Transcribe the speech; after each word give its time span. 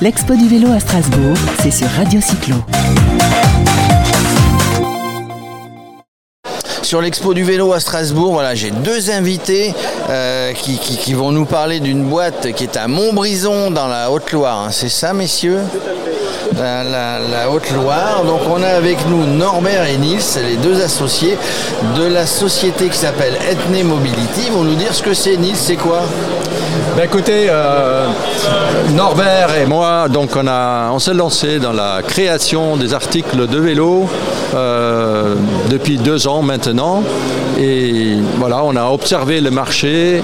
L'expo 0.00 0.34
du 0.34 0.46
vélo 0.48 0.72
à 0.72 0.80
Strasbourg, 0.80 1.36
c'est 1.62 1.70
sur 1.70 1.88
Radio 1.88 2.20
Cyclo. 2.20 2.56
Sur 6.82 7.00
l'expo 7.00 7.34
du 7.34 7.42
vélo 7.42 7.72
à 7.72 7.80
Strasbourg, 7.80 8.32
voilà, 8.32 8.54
j'ai 8.54 8.70
deux 8.70 9.10
invités 9.10 9.74
euh, 10.08 10.52
qui, 10.52 11.14
vont 11.14 11.32
nous 11.32 11.46
parler 11.46 11.80
d'une 11.80 12.04
boîte 12.04 12.52
qui 12.52 12.64
est 12.64 12.76
à 12.76 12.86
Montbrison 12.88 13.70
dans 13.70 13.88
la 13.88 14.10
Haute-Loire. 14.10 14.66
hein. 14.66 14.70
C'est 14.70 14.88
ça, 14.90 15.12
messieurs? 15.12 15.60
La, 16.56 16.84
la- 16.84 17.18
la 17.18 17.50
Haute-Loire. 17.50 18.22
Donc 18.24 18.40
on 18.48 18.62
a 18.62 18.68
avec 18.68 18.98
nous 19.08 19.24
Norbert 19.26 19.86
et 19.86 19.96
Nils, 19.98 20.20
les 20.48 20.56
deux 20.56 20.80
associés 20.80 21.36
de 21.96 22.04
la 22.04 22.24
société 22.26 22.88
qui 22.88 22.96
s'appelle 22.98 23.34
Ethne 23.50 23.82
Mobility. 23.84 24.42
Ils 24.46 24.52
vont 24.52 24.62
nous 24.62 24.76
dire 24.76 24.94
ce 24.94 25.02
que 25.02 25.12
c'est. 25.12 25.36
Nils, 25.36 25.56
c'est 25.56 25.74
quoi? 25.76 26.02
Ben 26.96 27.02
écoutez, 27.04 27.48
euh, 27.50 28.06
Norbert 28.94 29.54
et 29.54 29.66
moi, 29.66 30.08
donc 30.08 30.30
on, 30.34 30.46
on 30.48 30.98
s'est 30.98 31.12
lancé 31.12 31.58
dans 31.58 31.74
la 31.74 32.00
création 32.00 32.78
des 32.78 32.94
articles 32.94 33.46
de 33.46 33.58
vélo 33.58 34.08
euh, 34.54 35.34
depuis 35.68 35.98
deux 35.98 36.26
ans 36.26 36.40
maintenant. 36.40 37.02
Et 37.58 38.14
voilà, 38.38 38.62
on 38.64 38.74
a 38.76 38.84
observé 38.86 39.42
le 39.42 39.50
marché 39.50 40.22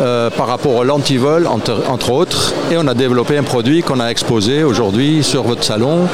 euh, 0.00 0.30
par 0.30 0.46
rapport 0.46 0.76
au 0.76 0.82
l'antivol, 0.82 1.46
entre, 1.46 1.82
entre 1.90 2.10
autres, 2.10 2.54
et 2.72 2.78
on 2.78 2.86
a 2.86 2.94
développé 2.94 3.36
un 3.36 3.42
produit 3.42 3.82
qu'on 3.82 4.00
a 4.00 4.08
exposé 4.08 4.64
aujourd'hui 4.64 5.22
sur 5.22 5.42
votre 5.42 5.62
salon, 5.62 6.08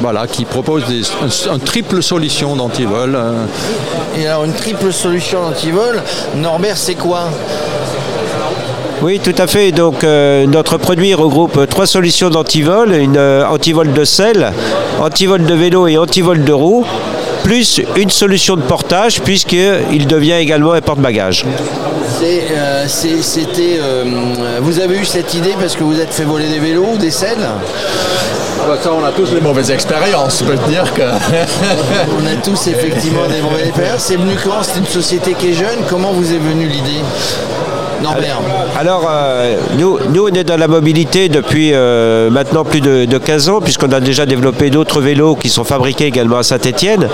voilà, 0.00 0.26
qui 0.26 0.46
propose 0.46 0.86
des, 0.86 1.02
un, 1.02 1.54
un 1.54 1.58
triple 1.58 2.02
solution 2.02 2.56
d'antivol. 2.56 3.18
Et 4.18 4.26
alors 4.26 4.44
une 4.46 4.54
triple 4.54 4.90
solution 4.90 5.44
anti-vol. 5.48 6.02
Norbert, 6.36 6.78
c'est 6.78 6.94
quoi? 6.94 7.24
Oui, 9.02 9.20
tout 9.22 9.34
à 9.36 9.46
fait. 9.46 9.72
Donc, 9.72 10.04
euh, 10.04 10.46
notre 10.46 10.78
produit 10.78 11.14
regroupe 11.14 11.66
trois 11.68 11.86
solutions 11.86 12.30
d'antivol 12.30 12.92
une 12.94 13.16
euh, 13.16 13.46
antivol 13.46 13.92
de 13.92 14.04
selle, 14.04 14.52
antivol 15.00 15.44
de 15.44 15.54
vélo 15.54 15.86
et 15.86 15.98
antivol 15.98 16.42
de 16.42 16.52
roue, 16.52 16.84
plus 17.44 17.80
une 17.96 18.10
solution 18.10 18.56
de 18.56 18.62
portage, 18.62 19.20
puisqu'il 19.20 20.06
devient 20.06 20.32
également 20.32 20.72
un 20.72 20.80
porte-bagages. 20.80 21.44
Euh, 22.22 22.86
C'était. 22.88 23.78
euh, 23.80 24.04
vous 24.62 24.80
avez 24.80 24.96
eu 24.96 25.04
cette 25.04 25.34
idée 25.34 25.54
parce 25.60 25.76
que 25.76 25.84
vous 25.84 26.00
êtes 26.00 26.12
fait 26.12 26.24
voler 26.24 26.48
des 26.48 26.58
vélos 26.58 26.86
ou 26.94 26.96
des 26.96 27.10
selles? 27.10 27.46
Ça, 28.82 28.90
on 28.92 29.04
a 29.04 29.12
tous 29.12 29.32
les 29.32 29.40
mauvaises 29.40 29.70
expériences, 29.70 30.40
je 30.40 30.44
peux 30.50 30.56
te 30.56 30.68
dire 30.68 30.92
que. 30.92 31.02
On 32.18 32.26
a 32.26 32.34
tous 32.42 32.66
effectivement 32.66 33.26
des 33.28 33.40
mauvaises 33.40 33.68
expériences. 33.68 34.02
C'est 34.02 34.16
venu 34.16 34.32
quand? 34.42 34.62
C'est 34.62 34.80
une 34.80 34.86
société 34.86 35.34
qui 35.34 35.50
est 35.50 35.54
jeune? 35.54 35.84
Comment 35.88 36.10
vous 36.10 36.32
est 36.32 36.38
venue 36.38 36.66
l'idée? 36.66 37.02
Alors, 38.78 39.08
euh, 39.10 39.56
nous, 39.78 39.98
nous, 40.10 40.24
on 40.24 40.34
est 40.34 40.44
dans 40.44 40.56
la 40.56 40.68
mobilité 40.68 41.28
depuis 41.28 41.70
euh, 41.72 42.30
maintenant 42.30 42.64
plus 42.64 42.80
de, 42.80 43.04
de 43.04 43.18
15 43.18 43.48
ans, 43.48 43.60
puisqu'on 43.60 43.92
a 43.92 44.00
déjà 44.00 44.26
développé 44.26 44.70
d'autres 44.70 45.00
vélos 45.00 45.36
qui 45.36 45.48
sont 45.48 45.64
fabriqués 45.64 46.06
également 46.06 46.38
à 46.38 46.42
Saint-Étienne. 46.42 47.08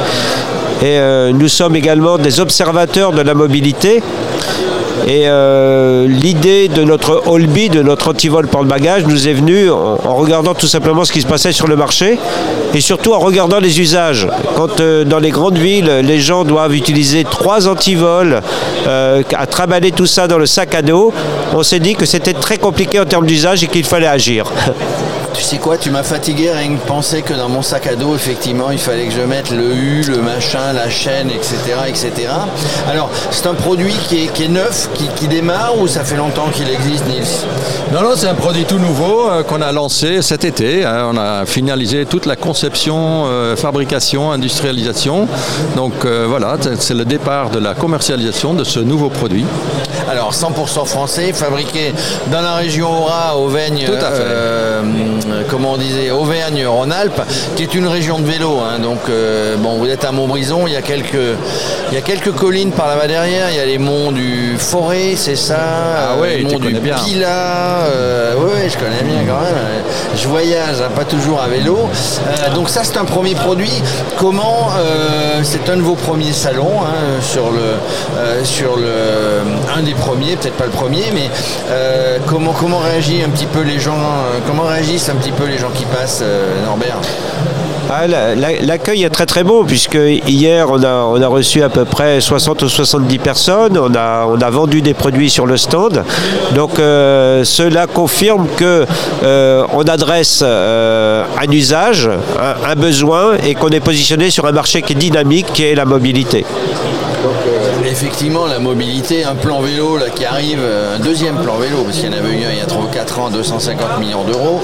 Et 0.83 0.99
euh, 0.99 1.33
nous 1.33 1.49
sommes 1.49 1.77
également 1.77 2.19
des 2.19 2.41
observateurs 2.41 3.13
de 3.13 3.23
la 3.23 3.35
mobilité. 3.35 4.03
Et 5.07 5.25
euh, 5.27 6.07
l'idée 6.07 6.69
de 6.69 6.85
notre 6.85 7.23
Holby, 7.27 7.69
de 7.69 7.83
notre 7.83 8.09
antivol 8.09 8.47
porte-bagages, 8.47 9.05
nous 9.05 9.27
est 9.27 9.33
venue 9.33 9.69
en, 9.71 9.97
regardant 10.15 10.55
tout 10.55 10.69
simplement 10.69 11.05
ce 11.05 11.13
qui 11.13 11.23
se 11.23 11.27
passait 11.27 11.53
sur 11.53 11.67
le 11.67 11.75
marché 11.75 12.19
et 12.73 12.81
surtout 12.81 13.13
en 13.13 13.19
regardant 13.19 13.59
les 13.59 13.81
usages. 13.81 14.29
Quand 14.57 14.81
euh, 14.81 15.05
dans 15.05 15.19
les 15.19 15.31
grandes 15.31 15.59
villes, 15.59 15.91
les 16.05 16.21
gens 16.21 16.45
doivent 16.45 16.75
utiliser 16.75 17.25
trois 17.25 17.67
antivols, 17.67 18.43
euh, 18.87 19.23
à 19.35 19.47
trimballer 19.47 19.91
tout 19.91 20.07
ça 20.07 20.29
dans 20.29 20.39
le 20.39 20.47
sac 20.47 20.75
à 20.75 20.83
dos, 20.83 21.13
on 21.53 21.63
s'est 21.63 21.81
dit 21.81 21.95
que 21.95 22.07
c'était 22.07 22.35
très 22.35 22.59
compliqué 22.59 23.01
en 23.01 23.05
termes 23.05 23.27
d'usage 23.27 23.65
et 23.65 23.67
qu'il 23.67 23.85
fallait 23.85 24.07
agir. 24.07 24.47
Tu 25.35 25.43
sais 25.43 25.59
quoi 25.59 25.79
Tu 25.79 25.91
m'as 25.91 26.03
fatigué 26.03 26.51
rien 26.51 26.77
que 26.77 26.87
penser 26.87 27.23
que 27.23 27.33
dans 27.33 27.49
mon 27.49 27.63
sac 27.63 27.87
à 27.87 27.97
dos, 27.97 28.15
effectivement, 28.15 28.71
il 28.71 28.79
fallait 28.79 29.07
que 29.07 29.13
je 29.13 29.23
mette 29.23 29.51
le 29.51 29.75
U, 29.75 30.03
le 30.03 30.19
machin, 30.19 30.73
la 30.73 30.91
chaîne, 30.91 31.31
etc. 31.31 31.57
etc. 31.89 32.29
Alors, 32.89 33.11
c'est 33.31 33.47
un 33.47 33.55
produit 33.55 33.95
qui 34.09 34.25
est, 34.25 34.27
qui 34.29 34.45
est 34.45 34.49
neuf, 34.49 34.89
qui, 34.95 35.09
qui 35.17 35.29
démarre 35.29 35.79
ou 35.79 35.89
ça 35.89 36.05
fait 36.05 36.17
longtemps 36.17 36.49
qu'il 36.53 36.69
existe, 36.69 37.07
Nils? 37.07 37.47
Non, 37.93 38.01
non, 38.01 38.13
c'est 38.17 38.29
un 38.29 38.35
produit 38.35 38.65
tout 38.65 38.79
nouveau 38.79 39.29
euh, 39.29 39.43
qu'on 39.43 39.61
a 39.61 39.71
lancé 39.71 40.23
cet 40.23 40.45
été. 40.47 40.83
hein. 40.85 41.11
On 41.13 41.17
a 41.19 41.45
finalisé 41.45 42.07
toute 42.07 42.25
la 42.25 42.37
conception, 42.37 43.25
euh, 43.27 43.55
fabrication, 43.55 44.33
industrialisation. 44.33 45.29
Donc 45.77 45.93
euh, 46.07 46.25
voilà, 46.27 46.57
c'est- 46.79 46.95
le 46.95 47.05
départ 47.05 47.51
de 47.51 47.59
la 47.59 47.75
commercialisation 47.75 48.55
de 48.55 48.65
ce 48.65 48.79
nouveau 48.81 49.11
produit. 49.11 49.45
Alors 50.11 50.33
100% 50.33 50.85
français, 50.87 51.33
fabriqué 51.35 51.93
dans 52.31 52.41
la 52.41 52.55
région 52.55 52.89
Aura, 52.91 53.37
Auvergne, 53.37 53.85
Tout 53.87 53.93
à 53.93 54.11
fait. 54.11 55.47
comment 55.51 55.73
on 55.73 55.77
disait, 55.77 56.11
Auvergne-Rhône-Alpes, 56.11 57.23
qui 57.57 57.63
est 57.63 57.75
une 57.75 57.87
région 57.87 58.19
de 58.19 58.25
vélo. 58.27 58.59
hein. 58.61 58.79
donc 58.79 59.01
bon, 59.59 59.77
vous 59.79 59.87
êtes 59.89 60.05
à 60.05 60.13
Montbrison, 60.13 60.67
il 60.67 60.73
y 60.73 60.77
a 60.77 60.83
quelques, 60.83 61.37
il 61.91 61.95
y 61.95 61.99
a 61.99 62.01
quelques 62.03 62.33
collines 62.33 62.73
par 62.73 62.89
là-bas 62.89 63.07
derrière. 63.07 63.51
Il 63.51 63.57
y 63.57 63.61
a 63.61 63.67
les 63.67 63.79
monts 63.79 64.13
du 64.13 64.57
Forêt, 64.59 65.15
c'est 65.17 65.37
ça. 65.37 65.59
Ah 66.15 66.17
ouais, 66.21 66.39
les 66.39 66.45
monts 66.45 66.59
du 66.59 66.73
bien. 66.81 66.97
Pila. 66.97 67.82
Euh, 67.85 68.35
oui, 68.39 68.69
je 68.69 68.79
connais 68.79 69.03
bien 69.03 69.25
quand 69.27 69.41
même. 69.41 69.55
Je 70.17 70.29
voyage, 70.29 70.81
hein, 70.81 70.91
pas 70.95 71.05
toujours 71.05 71.41
à 71.41 71.49
vélo. 71.49 71.79
Euh, 71.79 72.55
donc 72.55 72.69
ça, 72.69 72.83
c'est 72.85 72.97
un 72.97 73.05
premier 73.05 73.35
produit. 73.35 73.83
Comment 74.19 74.71
euh, 74.77 75.41
C'est 75.43 75.69
un 75.69 75.77
de 75.77 75.83
vos 75.83 75.95
premiers 75.95 76.33
salons 76.33 76.83
hein, 76.83 77.21
sur 77.21 77.51
le, 77.51 78.45
sur 78.45 78.77
le, 78.77 79.43
un 79.77 79.83
des 79.83 79.95
premiers, 79.95 80.37
peut-être 80.37 80.57
pas 80.57 80.67
le 80.67 80.71
premier, 80.71 81.05
mais 81.15 81.31
comment 82.27 82.53
comment 82.53 82.79
réagissent 82.79 83.25
un 83.25 83.31
petit 83.31 83.47
peu 83.47 83.63
les 83.63 83.79
gens 83.79 83.99
Comment 84.47 84.65
réagissent 84.65 85.09
un 85.09 85.15
petit 85.15 85.33
peu 85.33 85.45
les 85.45 85.59
gens 85.59 85.71
qui 85.75 85.85
passent, 85.85 86.23
Norbert? 86.65 86.99
Ah, 87.91 88.07
la- 88.07 88.35
la- 88.35 88.61
L'accueil 88.63 89.03
est 89.05 89.11
très 89.11 89.27
très 89.27 89.45
beau 89.45 89.65
puisque 89.65 89.99
hier 90.27 90.67
on 90.71 90.83
a, 90.83 91.27
reçu 91.27 91.63
à 91.63 91.69
peu 91.69 91.85
près 91.85 92.21
60 92.21 92.63
ou 92.63 92.69
70 92.69 93.19
personnes, 93.19 93.79
on 93.79 93.95
a, 93.95 94.51
vendu 94.51 94.81
des 94.83 94.95
produits 94.95 95.31
sur 95.31 95.47
le 95.47 95.57
stand. 95.57 96.05
Donc 96.55 96.79
euh, 96.79 97.45
cela 97.45 97.87
confirme 97.87 98.47
que 98.57 98.87
euh, 99.23 99.65
adresse 99.89 100.41
euh, 100.43 101.25
un 101.41 101.51
usage, 101.51 102.09
un 102.41 102.75
besoin 102.77 103.35
et 103.47 103.55
qu'on 103.55 103.69
est 103.71 103.81
positionné 103.81 104.31
sur 104.31 104.47
un 104.47 104.53
marché 104.53 104.83
qui 104.83 104.93
est 104.93 104.97
dynamique, 104.97 105.47
qui 105.53 105.65
est 105.65 105.75
la 105.75 105.85
mobilité. 105.85 106.45
Effectivement, 107.85 108.47
la 108.47 108.59
mobilité, 108.59 109.25
un 109.25 109.35
plan 109.35 109.61
vélo 109.61 109.97
là, 109.97 110.07
qui 110.11 110.25
arrive, 110.25 110.61
euh, 110.63 110.97
un 110.97 110.99
deuxième 110.99 111.37
plan 111.37 111.57
vélo, 111.57 111.83
parce 111.85 111.99
qu'il 111.99 112.07
y 112.07 112.15
en 112.15 112.19
avait 112.19 112.31
eu 112.33 112.45
un 112.45 112.51
il 112.53 112.59
y 112.59 112.61
a 112.61 112.67
3 112.67 112.85
ou 112.85 112.89
4 112.89 113.19
ans, 113.21 113.31
250 113.31 113.99
millions 114.01 114.25
d'euros. 114.25 114.61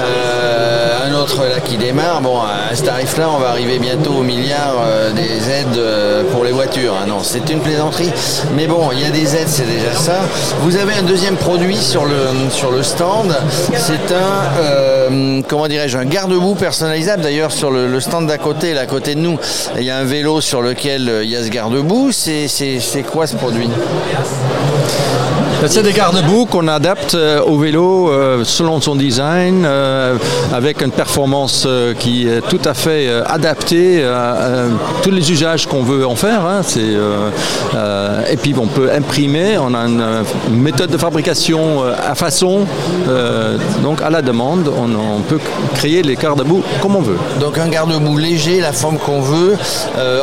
Euh, 0.00 1.08
un 1.08 1.14
autre 1.14 1.42
là 1.42 1.60
qui 1.64 1.76
démarre. 1.76 2.20
Bon, 2.20 2.38
à 2.40 2.74
ce 2.74 2.82
tarif-là, 2.82 3.28
on 3.34 3.38
va 3.38 3.50
arriver 3.50 3.78
bientôt 3.78 4.12
au 4.12 4.22
milliard 4.22 4.76
euh, 4.84 5.12
des 5.12 5.50
aides 5.50 5.76
euh, 5.76 6.22
pour 6.32 6.44
les 6.44 6.52
voitures. 6.52 6.94
hein. 6.94 7.06
Non, 7.06 7.18
c'est 7.22 7.48
une 7.50 7.60
plaisanterie. 7.60 8.10
Mais 8.56 8.66
bon, 8.66 8.90
il 8.92 9.00
y 9.00 9.04
a 9.04 9.10
des 9.10 9.36
aides, 9.36 9.48
c'est 9.48 9.66
déjà 9.66 9.92
ça. 9.92 10.20
Vous 10.60 10.76
avez 10.76 10.94
un 10.94 11.02
deuxième 11.02 11.36
produit 11.36 11.76
sur 11.76 12.04
le, 12.04 12.50
sur 12.50 12.70
le 12.70 12.82
stand. 12.82 13.34
C'est 13.76 14.12
un, 14.14 14.60
euh, 14.62 15.40
comment 15.48 15.68
dirais-je, 15.68 15.98
un 15.98 16.04
garde-boue 16.04 16.54
personnalisable. 16.54 17.22
D'ailleurs, 17.22 17.52
sur 17.52 17.70
le, 17.70 17.86
le 17.88 18.00
stand 18.00 18.26
d'à 18.26 18.38
côté, 18.38 18.72
là, 18.74 18.82
à 18.82 18.86
côté 18.86 19.14
de 19.14 19.20
nous, 19.20 19.38
il 19.76 19.84
y 19.84 19.90
a 19.90 19.96
un 19.98 20.04
vélo 20.04 20.40
sur 20.40 20.62
lequel 20.62 21.08
euh, 21.08 21.24
il 21.24 21.30
y 21.30 21.36
a 21.36 21.42
ce 21.42 21.48
garde-boue. 21.48 21.91
C'est, 22.12 23.02
quoi 23.10 23.26
ce 23.26 23.36
produit? 23.36 23.68
C'est 25.66 25.84
des 25.84 25.92
garde-boue 25.92 26.46
qu'on 26.46 26.66
adapte 26.66 27.14
euh, 27.14 27.40
au 27.40 27.56
vélo 27.56 28.10
euh, 28.10 28.42
selon 28.42 28.80
son 28.80 28.96
design, 28.96 29.62
euh, 29.64 30.16
avec 30.52 30.82
une 30.82 30.90
performance 30.90 31.68
qui 32.00 32.26
est 32.26 32.40
tout 32.48 32.60
à 32.64 32.74
fait 32.74 33.08
adaptée 33.26 34.04
à, 34.04 34.64
tous 35.02 35.12
les 35.12 35.30
usages 35.30 35.66
qu'on 35.66 35.82
veut 35.82 36.04
en 36.04 36.16
faire. 36.16 36.44
hein. 36.44 36.62
Et 38.28 38.36
puis 38.36 38.54
on 38.60 38.66
peut 38.66 38.90
imprimer, 38.92 39.56
on 39.58 39.72
a 39.74 39.86
une, 39.86 40.02
méthode 40.50 40.90
de 40.90 40.98
fabrication 40.98 41.82
à 41.82 42.14
façon, 42.16 42.66
donc 43.82 44.02
à 44.02 44.10
la 44.10 44.20
demande, 44.22 44.68
on, 44.68 45.20
peut 45.20 45.38
créer 45.74 46.02
les 46.02 46.16
garde-boue 46.16 46.62
comme 46.80 46.96
on 46.96 47.02
veut. 47.02 47.18
Donc 47.38 47.58
un 47.58 47.68
garde-boue 47.68 48.18
léger, 48.18 48.60
la 48.60 48.72
forme 48.72 48.98
qu'on 48.98 49.20
veut, 49.20 49.56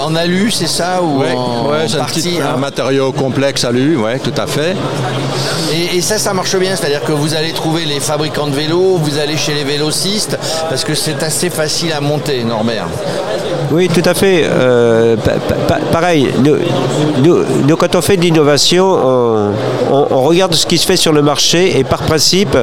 en 0.01 0.15
alu, 0.15 0.51
c'est 0.51 0.67
ça 0.67 1.01
ou 1.01 1.19
Ouais, 1.19 1.33
en 1.35 1.58
ouais, 1.67 1.87
c'est 1.87 1.95
un, 1.95 1.99
partie 1.99 2.37
hein 2.41 2.53
un 2.55 2.57
matériau 2.57 3.11
complexe 3.11 3.63
alu, 3.63 3.97
ouais, 3.97 4.19
tout 4.19 4.33
à 4.37 4.47
fait. 4.47 4.75
Et, 5.73 5.97
et 5.97 6.01
ça, 6.01 6.17
ça 6.17 6.33
marche 6.33 6.55
bien, 6.57 6.75
c'est-à-dire 6.75 7.03
que 7.03 7.11
vous 7.11 7.33
allez 7.35 7.51
trouver 7.51 7.85
les 7.85 7.99
fabricants 7.99 8.47
de 8.47 8.53
vélos, 8.55 8.97
vous 9.01 9.17
allez 9.19 9.37
chez 9.37 9.53
les 9.53 9.63
vélocistes, 9.63 10.37
parce 10.69 10.83
que 10.83 10.95
c'est 10.95 11.21
assez 11.23 11.49
facile 11.49 11.93
à 11.93 12.01
monter, 12.01 12.43
Norbert. 12.43 12.87
Oui, 13.71 13.87
tout 13.87 14.07
à 14.07 14.13
fait. 14.13 14.43
Euh, 14.45 15.15
pa- 15.17 15.31
pa- 15.47 15.55
pa- 15.75 15.79
pareil, 15.91 16.29
nous, 16.43 16.55
nous- 17.23 17.43
nous, 17.67 17.75
quand 17.75 17.95
on 17.95 18.01
fait 18.01 18.17
de 18.17 18.21
l'innovation, 18.21 18.85
on, 18.85 19.51
on- 19.91 20.07
on 20.09 20.21
regarde 20.23 20.53
ce 20.55 20.65
qui 20.65 20.77
se 20.77 20.85
fait 20.87 20.97
sur 20.97 21.13
le 21.13 21.21
marché 21.21 21.77
et 21.77 21.83
par 21.83 22.01
principe, 22.01 22.57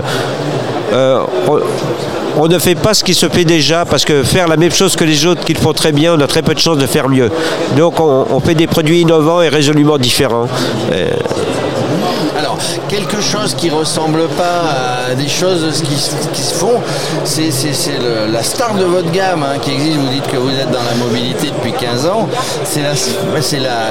euh, 0.93 1.20
on, 1.48 1.58
on 2.37 2.49
ne 2.49 2.59
fait 2.59 2.75
pas 2.75 2.94
ce 2.94 3.03
qui 3.03 3.15
se 3.15 3.29
fait 3.29 3.44
déjà 3.44 3.85
parce 3.85 4.05
que 4.05 4.23
faire 4.23 4.47
la 4.47 4.56
même 4.56 4.73
chose 4.73 4.94
que 4.94 5.05
les 5.05 5.27
autres 5.27 5.44
qu'ils 5.44 5.56
font 5.56 5.73
très 5.73 5.93
bien, 5.93 6.15
on 6.15 6.21
a 6.21 6.27
très 6.27 6.43
peu 6.43 6.55
de 6.55 6.59
chances 6.59 6.79
de 6.79 6.87
faire 6.87 7.09
mieux. 7.09 7.31
Donc 7.77 7.99
on, 8.00 8.41
fait 8.41 8.55
des 8.55 8.67
produits 8.67 9.00
innovants 9.00 9.41
et 9.43 9.49
résolument 9.49 9.99
différents. 9.99 10.47
Euh, 10.93 11.09
Quelque 12.88 13.20
chose 13.20 13.55
qui 13.55 13.70
ressemble 13.70 14.29
pas 14.29 15.11
à 15.11 15.14
des 15.14 15.29
choses 15.29 15.82
qui, 15.82 15.94
qui 16.32 16.43
se 16.43 16.55
font, 16.55 16.81
c'est 17.25 17.50
la 18.31 18.43
star 18.43 18.75
de 18.75 18.85
votre 18.85 19.11
gamme 19.11 19.43
hein, 19.43 19.58
qui 19.61 19.73
existe. 19.73 19.97
Vous 19.99 20.08
dites 20.08 20.26
que 20.26 20.37
vous 20.37 20.50
êtes 20.50 20.70
dans 20.70 20.82
la 20.82 20.94
mobilité 21.05 21.49
depuis 21.49 21.73
15 21.73 22.06
ans. 22.06 22.29
C'est 22.64 22.82
la, 22.82 22.93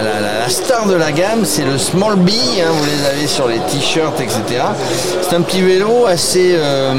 la, 0.01 0.21
la, 0.21 0.49
star 0.49 0.87
de 0.87 0.95
la 0.95 1.11
gamme, 1.11 1.45
c'est 1.45 1.65
le 1.65 1.77
Small 1.77 2.15
B. 2.15 2.29
Hein, 2.29 2.71
vous 2.71 2.85
les 2.85 3.05
avez 3.05 3.27
sur 3.27 3.47
les 3.47 3.59
t-shirts, 3.59 4.19
etc. 4.19 4.63
C'est 5.21 5.35
un 5.35 5.41
petit 5.41 5.61
vélo 5.61 6.05
assez. 6.07 6.55
Euh, 6.57 6.93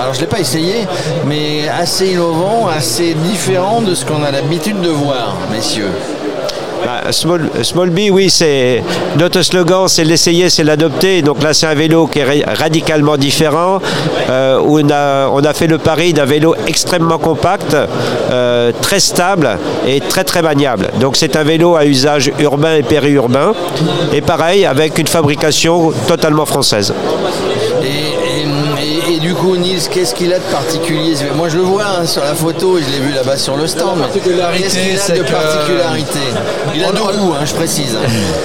alors, 0.00 0.14
je 0.14 0.20
l'ai 0.20 0.26
pas 0.26 0.40
essayé, 0.40 0.86
mais 1.26 1.68
assez 1.68 2.12
innovant, 2.12 2.68
assez 2.68 3.14
différent 3.14 3.82
de 3.82 3.94
ce 3.94 4.04
qu'on 4.04 4.22
a 4.22 4.30
l'habitude 4.30 4.80
de 4.80 4.90
voir, 4.90 5.36
messieurs. 5.50 5.90
Bah, 6.84 7.12
small, 7.12 7.50
small, 7.62 7.90
B, 7.90 8.10
oui, 8.10 8.28
c'est 8.28 8.82
notre 9.16 9.42
slogan, 9.42 9.88
c'est 9.88 10.04
l'essayer, 10.04 10.50
c'est 10.50 10.64
l'adopter. 10.64 11.22
Donc 11.22 11.42
là, 11.42 11.54
c'est 11.54 11.66
un 11.66 11.74
vélo 11.74 12.06
qui 12.06 12.18
est 12.18 12.44
radicalement 12.44 13.16
différent. 13.16 13.80
Euh, 14.30 14.58
où 14.60 14.80
on 14.80 14.90
a, 14.90 15.28
on 15.28 15.42
a 15.44 15.52
fait 15.52 15.66
le 15.66 15.78
pari 15.78 16.12
d'un 16.12 16.24
vélo 16.24 16.54
extrêmement 16.66 17.18
compact, 17.18 17.76
euh, 18.30 18.72
très 18.80 19.00
stable 19.00 19.58
et 19.86 20.00
très 20.00 20.24
très 20.24 20.42
maniable. 20.42 20.90
Donc 21.00 21.16
c'est 21.16 21.36
un 21.36 21.42
vélo 21.42 21.76
à 21.76 21.84
usage 21.84 22.32
urbain 22.38 22.76
et 22.76 22.82
périurbain. 22.82 23.52
Et 24.12 24.20
pareil, 24.20 24.66
avec 24.66 24.98
une 24.98 25.06
fabrication 25.06 25.92
totalement 26.06 26.46
française. 26.46 26.92
Qu'est-ce 29.74 30.14
qu'il 30.14 30.32
a 30.32 30.38
de 30.38 30.44
particulier? 30.44 31.14
Moi, 31.34 31.48
je 31.48 31.56
le 31.56 31.62
vois 31.62 31.84
hein, 31.98 32.06
sur 32.06 32.22
la 32.22 32.34
photo 32.34 32.78
et 32.78 32.82
je 32.82 32.90
l'ai 32.90 33.00
vu 33.00 33.12
là-bas 33.12 33.36
sur 33.36 33.56
le 33.56 33.66
stand. 33.66 33.98
Qu'est-ce 34.12 34.24
qu'il 34.24 34.40
a 34.40 35.18
de 35.18 35.22
particularité? 35.22 36.20
Il 36.76 36.84
a 36.84 36.92
deux 36.92 37.02
roues, 37.02 37.34
hein, 37.34 37.44
je 37.44 37.54
précise. 37.54 37.96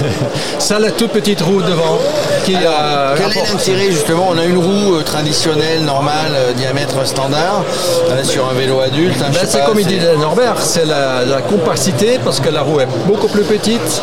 Ça, 0.58 0.80
la 0.80 0.90
toute 0.90 1.12
petite 1.12 1.40
roue 1.40 1.62
devant. 1.62 1.98
Qui 2.44 2.56
a 2.56 3.14
quel 3.16 3.30
est 3.30 3.52
l'intérêt 3.52 3.92
justement? 3.92 4.26
On 4.30 4.38
a 4.38 4.44
une 4.44 4.58
roue 4.58 4.96
euh, 4.96 5.02
traditionnelle, 5.02 5.84
normale, 5.84 6.32
euh, 6.34 6.52
diamètre 6.52 7.06
standard, 7.06 7.62
euh, 8.10 8.24
sur 8.24 8.48
un 8.48 8.54
vélo 8.54 8.80
adulte. 8.80 9.16
Hein, 9.22 9.30
ben, 9.32 9.40
c'est 9.46 9.64
comme 9.64 9.78
il 9.78 9.86
disait 9.86 10.16
Norbert, 10.16 10.56
c'est 10.60 10.84
la, 10.84 11.24
la 11.24 11.42
compacité 11.42 12.18
parce 12.24 12.40
que 12.40 12.48
la 12.48 12.62
roue 12.62 12.80
est 12.80 12.88
beaucoup 13.06 13.28
plus 13.28 13.44
petite. 13.44 14.02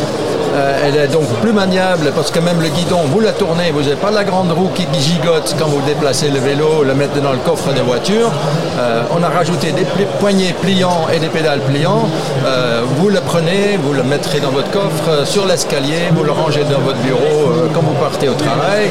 Elle 0.83 0.95
est 0.95 1.07
donc 1.07 1.27
plus 1.41 1.53
maniable 1.53 2.11
parce 2.15 2.31
que 2.31 2.39
même 2.39 2.61
le 2.61 2.69
guidon, 2.69 3.01
vous 3.11 3.19
la 3.19 3.31
tournez, 3.31 3.71
vous 3.71 3.81
n'avez 3.81 3.95
pas 3.95 4.11
la 4.11 4.23
grande 4.23 4.51
roue 4.51 4.69
qui 4.73 4.87
gigote 4.99 5.55
quand 5.59 5.67
vous 5.67 5.81
déplacez 5.81 6.29
le 6.29 6.39
vélo, 6.39 6.83
le 6.83 6.93
mettre 6.93 7.19
dans 7.21 7.31
le 7.31 7.37
coffre 7.39 7.73
de 7.73 7.81
voiture. 7.81 8.31
Euh, 8.79 9.01
on 9.11 9.23
a 9.23 9.29
rajouté 9.29 9.71
des 9.71 9.85
poignées 10.19 10.53
pliants 10.61 11.07
et 11.13 11.19
des 11.19 11.27
pédales 11.27 11.61
pliants. 11.61 12.07
Euh, 12.45 12.81
vous 12.97 13.09
le 13.09 13.19
prenez, 13.19 13.77
vous 13.81 13.93
le 13.93 14.03
mettrez 14.03 14.39
dans 14.39 14.51
votre 14.51 14.69
coffre, 14.71 15.09
euh, 15.09 15.25
sur 15.25 15.45
l'escalier, 15.45 16.09
vous 16.11 16.23
le 16.23 16.31
rangez 16.31 16.63
dans 16.63 16.79
votre 16.79 16.99
bureau 16.99 17.69
quand 17.73 17.81
vous 17.81 17.95
partez 17.95 18.29
au 18.29 18.33
travail. 18.33 18.89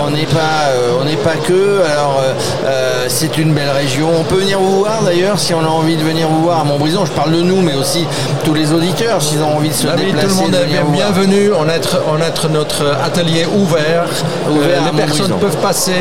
on 0.06 0.10
n'est 0.12 0.24
pas, 0.24 0.70
euh, 0.70 0.92
on 0.98 1.04
n'est 1.04 1.16
pas 1.16 1.34
que. 1.34 1.82
Alors 1.92 2.22
euh, 2.64 3.04
c'est 3.08 3.36
une 3.36 3.52
belle 3.52 3.68
région. 3.68 4.08
On 4.18 4.24
peut 4.24 4.40
venir 4.40 4.58
vous 4.60 4.78
voir 4.78 5.02
d'ailleurs 5.02 5.38
si 5.38 5.52
on 5.52 5.60
a 5.60 5.68
envie 5.68 5.96
de 5.96 6.02
venir 6.02 6.26
vous 6.26 6.42
voir 6.42 6.60
à 6.60 6.64
Montbrison. 6.64 7.04
Je 7.04 7.12
parle 7.12 7.32
de 7.32 7.42
nous, 7.42 7.60
mais 7.60 7.74
aussi 7.74 8.06
tous 8.44 8.54
les 8.54 8.72
auditeurs 8.72 9.20
s'ils 9.20 9.42
ont 9.42 9.56
envie 9.56 9.68
de 9.68 9.74
se 9.74 9.88
déplacer. 9.88 10.26
tout 10.26 10.34
le 10.34 10.40
monde 10.40 10.54
est 10.54 10.90
bienvenu. 10.90 11.52
On 11.52 11.68
est, 11.68 11.86
on 12.08 12.48
notre 12.48 12.96
atelier 13.04 13.44
ouvert. 13.44 14.06
les 14.48 14.96
personnes 14.96 15.34
peuvent 15.38 15.58
passer, 15.58 15.92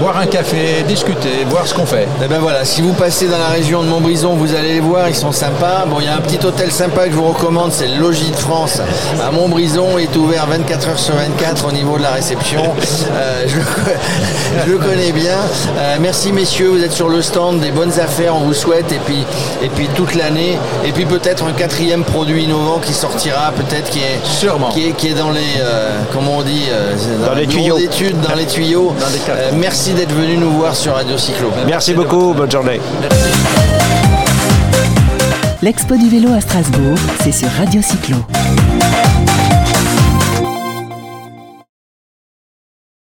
boire 0.00 0.16
un 0.16 0.26
café, 0.26 0.84
discuter 0.88 1.17
voir 1.48 1.66
ce 1.66 1.74
qu'on 1.74 1.86
fait. 1.86 2.02
Et 2.02 2.24
eh 2.24 2.28
ben 2.28 2.38
voilà, 2.38 2.64
si 2.64 2.82
vous 2.82 2.92
passez 2.92 3.26
dans 3.26 3.38
la 3.38 3.48
région 3.48 3.82
de 3.82 3.88
Montbrison, 3.88 4.34
vous 4.34 4.54
allez 4.54 4.74
les 4.74 4.80
voir, 4.80 5.08
ils 5.08 5.14
sont 5.14 5.32
sympas. 5.32 5.84
Bon, 5.86 6.00
il 6.00 6.06
y 6.06 6.08
a 6.08 6.16
un 6.16 6.20
petit 6.20 6.44
hôtel 6.44 6.70
sympa 6.70 7.06
que 7.06 7.12
je 7.12 7.16
vous 7.16 7.28
recommande, 7.28 7.72
c'est 7.72 7.86
le 7.86 7.96
Logis 7.98 8.30
de 8.30 8.36
France 8.36 8.80
à 9.22 9.30
Montbrison. 9.30 9.98
Il 9.98 10.04
est 10.04 10.16
ouvert 10.16 10.46
24 10.46 10.88
heures 10.88 10.98
sur 10.98 11.14
24 11.14 11.68
au 11.68 11.72
niveau 11.72 11.98
de 11.98 12.02
la 12.02 12.10
réception. 12.10 12.62
Euh, 13.12 13.46
je, 13.46 14.70
le 14.70 14.78
connais 14.78 15.12
bien. 15.12 15.38
Euh, 15.76 15.96
merci 16.00 16.32
messieurs, 16.32 16.68
vous 16.68 16.82
êtes 16.82 16.92
sur 16.92 17.08
le 17.08 17.22
stand, 17.22 17.60
des 17.60 17.70
bonnes 17.70 17.98
affaires, 18.00 18.36
on 18.36 18.40
vous 18.40 18.54
souhaite. 18.54 18.92
Et 18.92 19.00
puis, 19.04 19.24
et 19.62 19.68
puis 19.68 19.88
toute 19.94 20.14
l'année. 20.14 20.58
Et 20.84 20.92
puis 20.92 21.04
peut-être 21.04 21.44
un 21.44 21.52
quatrième 21.52 22.04
produit 22.04 22.44
innovant 22.44 22.78
qui 22.78 22.92
sortira, 22.92 23.52
peut-être 23.52 23.90
qui 23.90 24.00
est, 24.00 24.18
Sûrement. 24.24 24.68
Qui 24.68 24.88
est, 24.88 24.92
qui 24.92 25.08
est 25.08 25.14
dans 25.14 25.30
les, 25.30 25.40
euh, 25.60 26.00
comment 26.12 26.38
on 26.38 26.42
dit, 26.42 26.66
dans, 27.24 27.34
les 27.34 27.46
tuyaux. 27.46 27.78
d'études, 27.78 28.20
dans 28.20 28.34
les 28.34 28.46
tuyaux. 28.46 28.94
merci 29.54 29.92
d'être 29.92 30.12
venu 30.12 30.36
nous 30.36 30.50
voir 30.50 30.76
sur 30.76 30.94
Radio 30.94 31.07
Cyclo. 31.16 31.50
Merci 31.66 31.94
beaucoup, 31.94 32.34
bonne 32.34 32.50
journée. 32.50 32.80
L'Expo 35.62 35.96
du 35.96 36.08
vélo 36.08 36.32
à 36.32 36.40
Strasbourg, 36.40 36.98
c'est 37.22 37.32
sur 37.32 37.48
Radio 37.50 37.80
Cyclo. 37.82 38.16